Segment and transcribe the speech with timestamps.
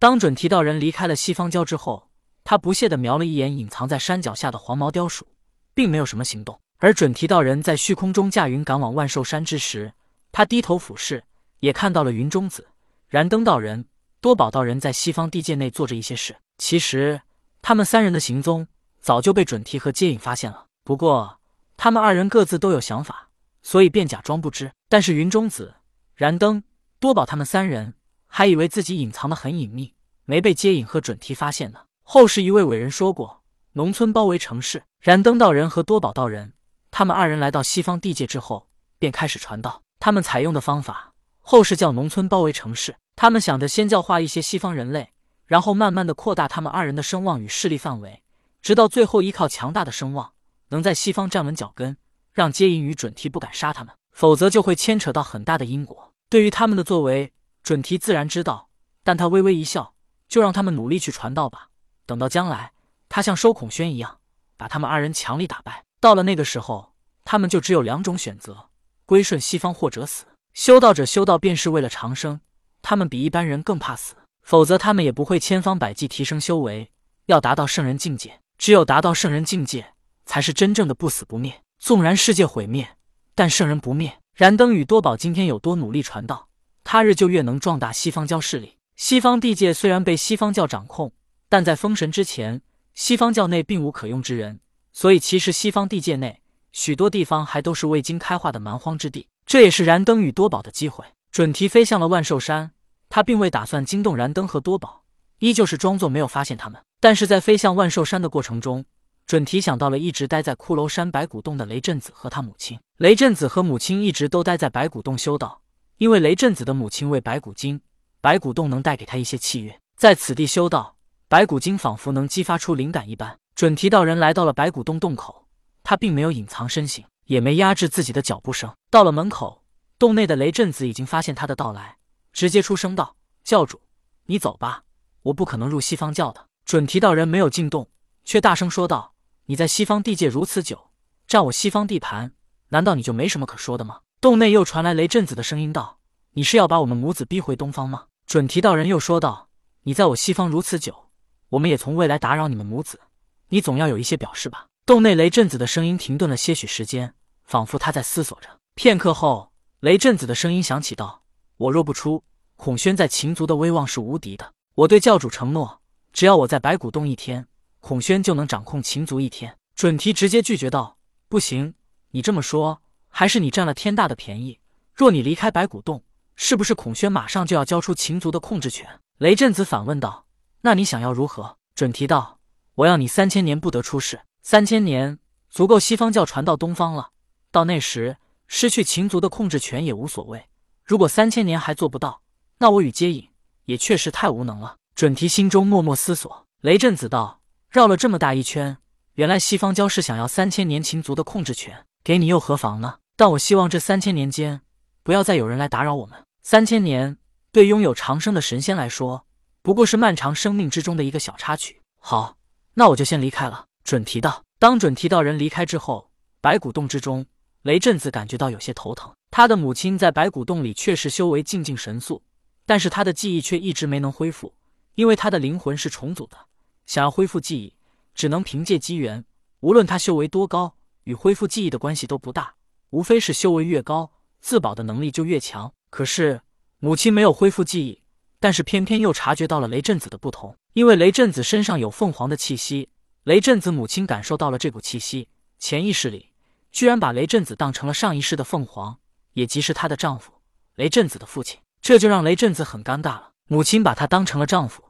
[0.00, 2.08] 当准提道人离开了西方礁之后，
[2.42, 5.26] 他不屑地瞄了一眼隐藏在山脚下的黄毛雕鼠，
[5.74, 6.58] 并没有什么行动。
[6.78, 9.92] 而准提道人在虚空中驾云赶往万寿山之时，
[10.32, 11.22] 他低头俯视，
[11.58, 12.68] 也看到了云中子、
[13.08, 13.84] 燃灯道人、
[14.22, 16.34] 多宝道人在西方地界内做着一些事。
[16.56, 17.20] 其实，
[17.60, 18.66] 他们三人的行踪
[19.02, 20.64] 早就被准提和接引发现了。
[20.82, 21.38] 不过，
[21.76, 23.28] 他们二人各自都有想法，
[23.62, 24.72] 所以便假装不知。
[24.88, 25.74] 但是云中子、
[26.14, 26.64] 燃灯、
[26.98, 27.92] 多宝他们三人。
[28.32, 29.92] 还以为自己隐藏的很隐秘，
[30.24, 31.80] 没被接引和准提发现呢。
[32.04, 33.42] 后世一位伟人说过
[33.74, 36.52] ：“农村包围城市。”燃灯道人和多宝道人，
[36.90, 38.68] 他们二人来到西方地界之后，
[38.98, 39.82] 便开始传道。
[39.98, 42.96] 他们采用的方法，后世叫农村包围城市。
[43.16, 45.10] 他们想着先教化一些西方人类，
[45.46, 48.22] 然后慢慢的扩大他们二人的声望与势力范围，
[48.62, 50.32] 直到最后依靠强大的声望，
[50.68, 51.96] 能在西方站稳脚跟，
[52.32, 56.12] 让接引与准提不敢杀他们，否则就会牵扯到很大的因果。
[56.28, 57.32] 对于他们的作为。
[57.70, 58.68] 准提自然知道，
[59.04, 59.94] 但他微微一笑，
[60.26, 61.68] 就让他们努力去传道吧。
[62.04, 62.72] 等到将来，
[63.08, 64.18] 他像收孔宣一样，
[64.56, 65.84] 把他们二人强力打败。
[66.00, 68.70] 到了那个时候，他们就只有两种选择：
[69.06, 70.24] 归顺西方或者死。
[70.52, 72.40] 修道者修道便是为了长生，
[72.82, 76.90] 他们比一般人更怕死，否则他们也不会千方百计提升修为，
[77.26, 78.40] 要达到圣人境界。
[78.58, 79.94] 只有达到圣人境界，
[80.26, 81.62] 才是真正的不死不灭。
[81.78, 82.96] 纵然世界毁灭，
[83.36, 84.18] 但圣人不灭。
[84.34, 86.48] 燃灯与多宝今天有多努力传道？
[86.84, 88.76] 他日就越能壮大西方教势力。
[88.96, 91.12] 西方地界虽然被西方教掌控，
[91.48, 92.60] 但在封神之前，
[92.94, 94.60] 西方教内并无可用之人，
[94.92, 96.40] 所以其实西方地界内
[96.72, 99.26] 许多地方还都是未经开化的蛮荒之地。
[99.46, 101.04] 这也是燃灯与多宝的机会。
[101.32, 102.72] 准提飞向了万寿山，
[103.08, 105.04] 他并未打算惊动燃灯和多宝，
[105.38, 106.80] 依旧是装作没有发现他们。
[107.00, 108.84] 但是在飞向万寿山的过程中，
[109.26, 112.78] 准提想到了一直待在骷髅山白骨洞的雷震子和他母亲。
[112.98, 115.59] 雷震子和母亲一直都待在白骨洞修道。
[116.00, 117.78] 因为雷震子的母亲为白骨精，
[118.22, 120.96] 白骨洞能带给他一些契约，在此地修道，
[121.28, 123.38] 白骨精仿佛能激发出灵感一般。
[123.54, 125.46] 准提道人来到了白骨洞洞口，
[125.82, 128.74] 他并没有隐藏身形，也没压制自己的脚步声。
[128.90, 129.62] 到了门口，
[129.98, 131.98] 洞内的雷震子已经发现他的到来，
[132.32, 133.82] 直接出声道：“教主，
[134.24, 134.84] 你走吧，
[135.24, 137.90] 我不可能入西方教的。”准提道人没有进洞，
[138.24, 139.12] 却大声说道
[139.44, 140.92] ：“你在西方地界如此久，
[141.26, 142.32] 占我西方地盘，
[142.70, 145.98] 难道你就没什么可说的吗？”洞内又传来雷震子的声音道
[146.34, 149.48] ：“你是要把我们母子逼回东方吗？”准提道人又说道
[149.84, 151.06] ：“你在我西方如此久，
[151.48, 153.00] 我们也从未来打扰你们母子，
[153.48, 157.14] 你总要有一些表示吧？”洞内雷震子的声音停顿了些许时间，
[157.44, 158.58] 仿佛他在思索着。
[158.74, 161.22] 片刻后，雷震子的声音响起道
[161.56, 162.22] ：“我若不出，
[162.56, 164.52] 孔宣在秦族的威望是无敌的。
[164.74, 165.80] 我对教主承诺，
[166.12, 167.46] 只要我在白骨洞一天，
[167.80, 171.72] 孔宣就能掌控秦族一天。”准提直接拒绝道：“不行，
[172.10, 174.58] 你这么说。”还是你占了天大的便宜。
[174.94, 176.02] 若你离开白骨洞，
[176.36, 179.00] 是不是孔宣马上就要交出秦族的控制权？
[179.18, 180.24] 雷震子反问道
[180.62, 182.38] ：“那你想要如何？”准提道
[182.76, 184.20] ：“我要你三千年不得出世。
[184.42, 185.18] 三千年
[185.50, 187.10] 足够西方教传到东方了。
[187.50, 188.16] 到那时，
[188.46, 190.46] 失去秦族的控制权也无所谓。
[190.84, 192.22] 如果三千年还做不到，
[192.58, 193.28] 那我与接引
[193.66, 196.46] 也确实太无能了。”准提心中默默思索。
[196.60, 198.76] 雷震子道：“绕了这么大一圈，
[199.14, 202.99] 原来西方教是想要三千年秦族的控制权。”给你又何妨呢？
[203.20, 204.62] 但我希望这三千年间，
[205.02, 206.24] 不要再有人来打扰我们。
[206.40, 207.18] 三千年
[207.52, 209.26] 对拥有长生的神仙来说，
[209.60, 211.82] 不过是漫长生命之中的一个小插曲。
[211.98, 212.38] 好，
[212.72, 213.66] 那我就先离开了。
[213.84, 214.42] 准提道。
[214.58, 216.10] 当准提道人离开之后，
[216.40, 217.26] 白骨洞之中，
[217.60, 219.12] 雷震子感觉到有些头疼。
[219.30, 222.22] 他的母亲在白骨洞里确实修为进境神速，
[222.64, 224.54] 但是他的记忆却一直没能恢复，
[224.94, 226.38] 因为他的灵魂是重组的，
[226.86, 227.74] 想要恢复记忆，
[228.14, 229.22] 只能凭借机缘。
[229.60, 230.76] 无论他修为多高。
[231.04, 232.54] 与恢复记忆的关系都不大，
[232.90, 235.72] 无非是修为越高，自保的能力就越强。
[235.90, 236.42] 可是
[236.78, 238.02] 母亲没有恢复记忆，
[238.38, 242.88] 但是偏偏又察觉到了雷震子的不同，因为雷震子身上有凤凰的气息。
[243.24, 246.30] 雷震子母亲感受到了这股气息，潜意识里
[246.72, 248.98] 居然把雷震子当成了上一世的凤凰，
[249.34, 250.32] 也即是她的丈夫，
[250.76, 251.58] 雷震子的父亲。
[251.82, 253.32] 这就让雷震子很尴尬了。
[253.46, 254.82] 母亲把他当成了丈夫，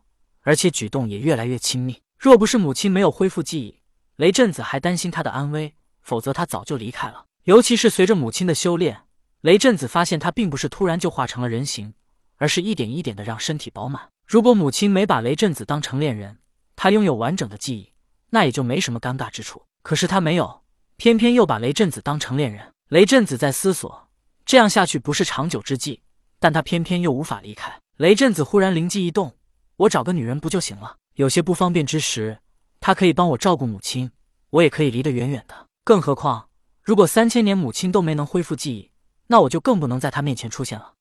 [0.42, 2.00] 而且举动也越来越亲密。
[2.18, 3.80] 若不是母亲没有恢复记忆，
[4.16, 5.74] 雷震子还担心他的安危。
[6.02, 7.26] 否则他早就离开了。
[7.44, 9.02] 尤其是随着母亲的修炼，
[9.40, 11.94] 雷震子发现他并不是突然就化成了人形，
[12.36, 14.10] 而是一点一点的让身体饱满。
[14.26, 16.38] 如果母亲没把雷震子当成恋人，
[16.76, 17.92] 他拥有完整的记忆，
[18.30, 19.62] 那也就没什么尴尬之处。
[19.82, 20.62] 可是他没有，
[20.96, 22.72] 偏偏又把雷震子当成恋人。
[22.88, 24.08] 雷震子在思索，
[24.44, 26.02] 这样下去不是长久之计，
[26.38, 27.80] 但他偏偏又无法离开。
[27.96, 29.34] 雷震子忽然灵机一动，
[29.76, 30.96] 我找个女人不就行了？
[31.14, 32.38] 有些不方便之时，
[32.80, 34.10] 她可以帮我照顾母亲，
[34.50, 35.66] 我也可以离得远远的。
[35.84, 36.49] 更何况，
[36.82, 38.90] 如果三千年母亲都没能恢复记忆，
[39.26, 40.94] 那我就更不能在她面前出现了。